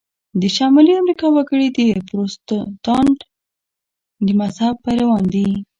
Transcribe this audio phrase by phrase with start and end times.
[0.41, 3.19] د شمالي امریکا وګړي د پروتستانت
[4.25, 5.49] د مذهب پیروان دي.